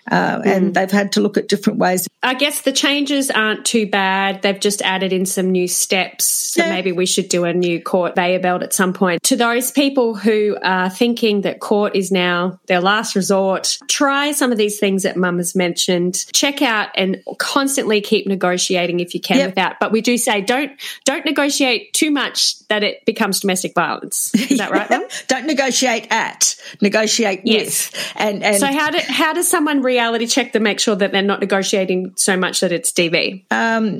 [0.09, 0.45] uh, mm.
[0.45, 2.07] and they've had to look at different ways.
[2.23, 4.41] I guess the changes aren't too bad.
[4.41, 6.25] They've just added in some new steps.
[6.25, 6.69] So yeah.
[6.69, 9.23] maybe we should do a new court conveyor belt at some point.
[9.23, 14.51] To those people who are thinking that court is now their last resort, try some
[14.51, 16.25] of these things that Mum has mentioned.
[16.33, 19.49] Check out and constantly keep negotiating if you can yep.
[19.49, 19.79] without.
[19.79, 20.71] But we do say don't
[21.05, 24.33] don't negotiate too much that it becomes domestic violence.
[24.35, 25.03] Is that right, Mum?
[25.27, 27.91] don't negotiate at, negotiate yes.
[27.91, 28.13] with.
[28.15, 31.21] And, and so how do, how does someone reality check to make sure that they're
[31.21, 33.45] not negotiating so much that it's DV?
[33.51, 33.99] Um,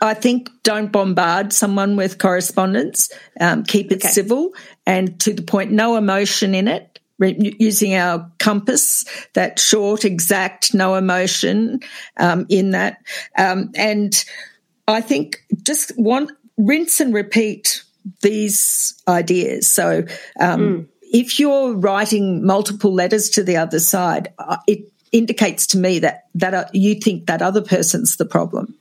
[0.00, 3.10] I think don't bombard someone with correspondence.
[3.38, 4.08] Um, keep it okay.
[4.08, 4.54] civil
[4.86, 6.98] and to the point, no emotion in it.
[7.22, 11.80] Using our compass, that short, exact, no emotion
[12.16, 12.96] um, in that.
[13.36, 14.24] Um, and
[14.88, 17.84] I think just want rinse and repeat
[18.22, 19.70] these ideas.
[19.70, 20.04] So,
[20.40, 20.88] mm.
[21.02, 26.26] if you're writing multiple letters to the other side, uh, it indicates to me that
[26.34, 28.74] that uh, you think that other person's the problem.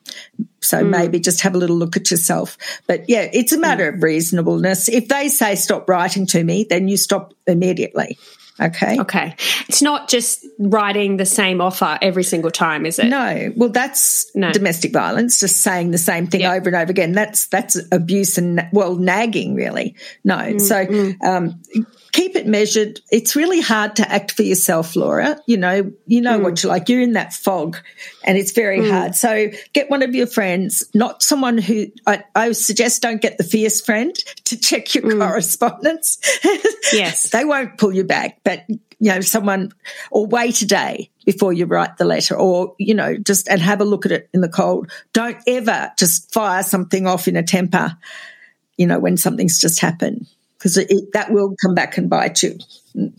[0.61, 0.89] So mm.
[0.89, 2.57] maybe just have a little look at yourself.
[2.87, 3.95] But yeah, it's a matter mm.
[3.95, 4.89] of reasonableness.
[4.89, 8.17] If they say stop writing to me, then you stop immediately.
[8.61, 8.99] Okay.
[8.99, 9.35] Okay.
[9.69, 13.05] It's not just writing the same offer every single time, is it?
[13.07, 13.53] No.
[13.55, 14.51] Well, that's no.
[14.51, 16.59] domestic violence, just saying the same thing yep.
[16.59, 17.13] over and over again.
[17.13, 19.95] That's that's abuse and well, nagging really.
[20.25, 20.37] No.
[20.37, 21.23] Mm, so mm.
[21.23, 21.61] um,
[22.11, 22.99] keep it measured.
[23.11, 25.39] It's really hard to act for yourself, Laura.
[25.45, 26.43] You know, you know mm.
[26.43, 26.89] what you're like.
[26.89, 27.77] You're in that fog
[28.23, 28.89] and it's very mm.
[28.89, 29.15] hard.
[29.15, 33.43] So get one of your friends, not someone who I, I suggest don't get the
[33.43, 35.19] fierce friend to check your mm.
[35.19, 36.19] correspondence.
[36.93, 37.29] yes.
[37.29, 38.65] they won't pull you back, but
[39.01, 39.71] you know, someone
[40.11, 43.79] or wait a day before you write the letter or, you know, just and have
[43.79, 44.91] a look at it in the cold.
[45.13, 47.95] Don't ever just fire something off in a temper,
[48.77, 50.27] you know, when something's just happened
[50.59, 50.75] because
[51.13, 52.57] that will come back and bite you.
[52.95, 53.13] Mm.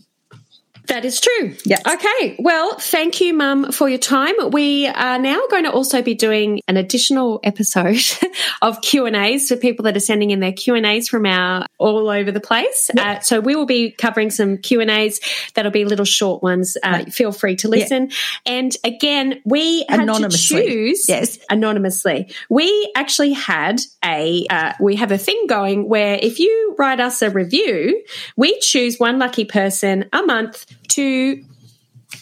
[0.87, 1.55] That is true.
[1.65, 1.81] Yes.
[1.87, 2.35] Okay.
[2.39, 4.33] Well, thank you, Mum, for your time.
[4.51, 8.01] We are now going to also be doing an additional episode
[8.61, 11.25] of Q and A's for people that are sending in their Q and A's from
[11.25, 12.89] our all over the place.
[12.95, 13.05] Yep.
[13.05, 15.19] Uh, so we will be covering some Q and A's
[15.53, 16.77] that'll be little short ones.
[16.83, 17.13] Uh, right.
[17.13, 18.09] Feel free to listen.
[18.09, 18.11] Yep.
[18.45, 22.33] And again, we had to choose yes anonymously.
[22.49, 27.21] We actually had a uh, we have a thing going where if you write us
[27.21, 28.03] a review,
[28.35, 31.43] we choose one lucky person a month to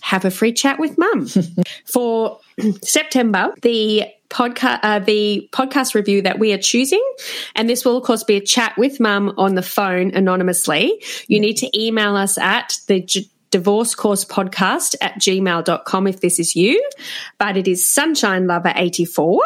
[0.02, 1.28] have a free chat with mum.
[1.86, 2.40] For
[2.82, 7.04] September, the podcast uh, the podcast review that we are choosing
[7.56, 11.40] and this will of course be a chat with mum on the phone anonymously you
[11.40, 13.04] need to email us at the
[13.50, 16.88] divorce course podcast at gmail.com if this is you
[17.40, 19.42] but it is sunshine lover 84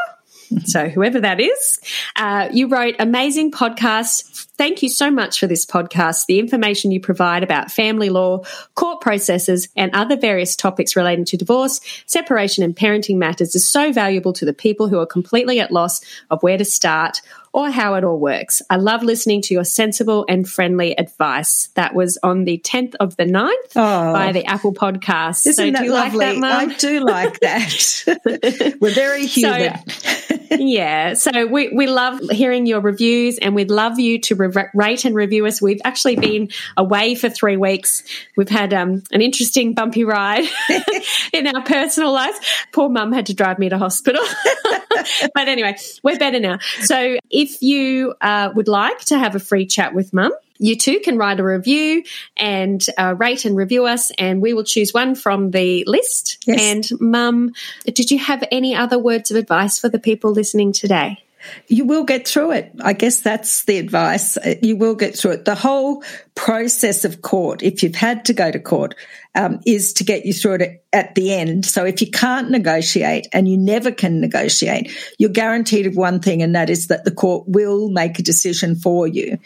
[0.66, 1.80] so whoever that is,
[2.16, 4.48] uh, you wrote amazing podcast.
[4.56, 6.26] Thank you so much for this podcast.
[6.28, 8.44] The information you provide about family law,
[8.76, 13.92] court processes, and other various topics relating to divorce, separation, and parenting matters is so
[13.92, 17.22] valuable to the people who are completely at loss of where to start
[17.54, 18.62] or how it all works.
[18.70, 21.68] I love listening to your sensible and friendly advice.
[21.76, 25.46] That was on the 10th of the 9th oh, by the Apple Podcast.
[25.46, 26.40] Isn't so that lovely?
[26.40, 28.78] Like that, I do like that.
[28.82, 29.88] We're very human.
[29.88, 31.14] So, yeah.
[31.14, 35.16] So we, we love hearing your reviews and we'd love you to re- rate and
[35.16, 35.62] review us.
[35.62, 38.04] We've actually been away for three weeks.
[38.36, 40.46] We've had um, an interesting bumpy ride
[41.34, 42.40] in our personal lives.
[42.72, 44.24] Poor mum had to drive me to hospital.
[45.34, 46.60] but anyway, we're better now.
[46.82, 51.00] So if you uh, would like to have a free chat with mum, you too
[51.04, 52.04] can write a review
[52.38, 56.44] and uh, rate and review us, and we will choose one from the list.
[56.46, 56.62] Yes.
[56.62, 57.54] And, Mum,
[57.86, 61.24] did you have any other words of advice for the people listening today?
[61.68, 62.72] You will get through it.
[62.82, 64.38] I guess that's the advice.
[64.62, 65.46] You will get through it.
[65.46, 66.02] The whole
[66.36, 68.96] process of court, if you've had to go to court,
[69.36, 71.66] um, is to get you through it at the end.
[71.66, 76.42] So if you can't negotiate and you never can negotiate, you're guaranteed of one thing,
[76.42, 79.38] and that is that the court will make a decision for you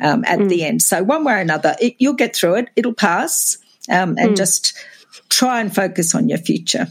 [0.00, 0.48] um, at mm.
[0.48, 0.82] the end.
[0.82, 2.68] So one way or another, it, you'll get through it.
[2.76, 4.36] It'll pass, um, and mm.
[4.36, 4.76] just
[5.28, 6.88] try and focus on your future.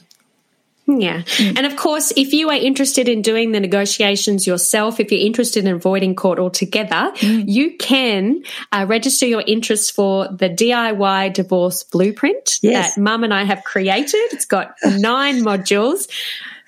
[0.88, 1.21] Yeah.
[1.21, 1.57] Mm.
[1.57, 5.65] And of course, if you are interested in doing the negotiations yourself, if you're interested
[5.65, 7.43] in avoiding court altogether, mm.
[7.47, 12.95] you can uh, register your interest for the DIY divorce blueprint yes.
[12.95, 14.27] that mum and I have created.
[14.31, 16.07] It's got nine modules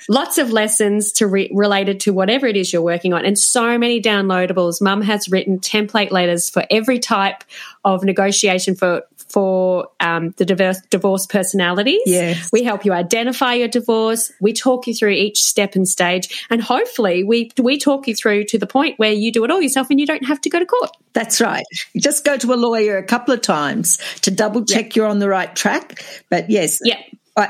[0.09, 3.77] lots of lessons to re- related to whatever it is you're working on and so
[3.77, 7.43] many downloadables mum has written template letters for every type
[7.83, 9.03] of negotiation for
[9.37, 12.01] for um, the diverse divorce personalities.
[12.07, 12.49] Yes.
[12.51, 14.31] We help you identify your divorce.
[14.41, 18.45] We talk you through each step and stage, and hopefully, we we talk you through
[18.45, 20.57] to the point where you do it all yourself and you don't have to go
[20.57, 20.89] to court.
[21.13, 21.63] That's right.
[21.93, 24.95] You just go to a lawyer a couple of times to double check yep.
[24.95, 26.03] you're on the right track.
[26.31, 26.79] But yes,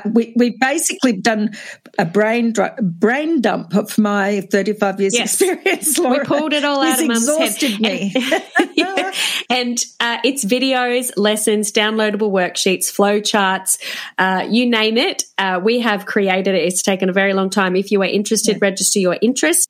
[0.06, 1.52] we we basically done
[1.98, 5.42] a brain brain dump of my 35 years yes.
[5.42, 5.98] experience.
[5.98, 6.20] Laura.
[6.20, 7.80] We pulled it all out of mum's head.
[7.80, 8.14] me.
[8.16, 9.12] And, yeah.
[9.50, 13.78] and uh, it's videos, lessons, downloadable worksheets, flow charts,
[14.18, 15.24] uh, you name it.
[15.38, 16.64] Uh, we have created it.
[16.66, 17.76] It's taken a very long time.
[17.76, 18.68] If you are interested, yeah.
[18.68, 19.68] register your interest.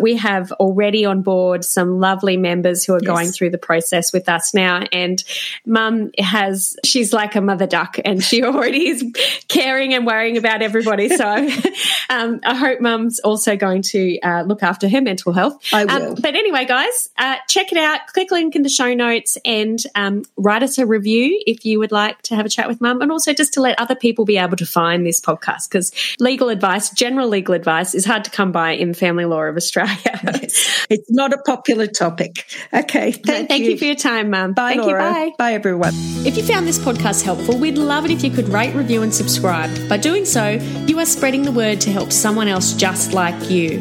[0.00, 3.06] We have already on board some lovely members who are yes.
[3.06, 4.84] going through the process with us now.
[4.92, 5.22] And
[5.66, 9.04] mum has, she's like a mother duck and she already is
[9.48, 11.08] caring and worrying about everybody.
[11.08, 11.26] So
[12.10, 15.62] um, I hope mum's also going to uh, look after her mental health.
[15.72, 16.08] I um, will.
[16.10, 18.06] Um, but anyway, guys, uh, check it out.
[18.08, 21.92] Click link in the show notes and um, write us a review if you would
[21.92, 24.36] like to have a chat with mum and also just to let other people be
[24.36, 28.52] able to find this podcast because legal advice, general legal advice is hard to come
[28.52, 29.89] by in family law of Australia.
[29.90, 30.48] Australia.
[30.90, 32.46] it's not a popular topic.
[32.72, 33.12] Okay.
[33.12, 33.72] Thank, thank you.
[33.72, 33.78] you.
[33.78, 34.52] for your time, Mum.
[34.52, 35.08] Bye, thank Laura.
[35.08, 35.32] You, bye.
[35.38, 35.92] Bye, everyone.
[36.26, 39.14] If you found this podcast helpful, we'd love it if you could rate, review, and
[39.14, 39.70] subscribe.
[39.88, 40.50] By doing so,
[40.86, 43.80] you are spreading the word to help someone else just like you.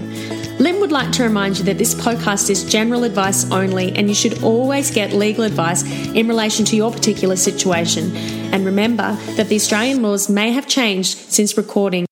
[0.59, 4.15] Lyn would like to remind you that this podcast is general advice only, and you
[4.15, 5.83] should always get legal advice
[6.13, 8.13] in relation to your particular situation.
[8.53, 12.08] And remember that the Australian laws may have changed since recording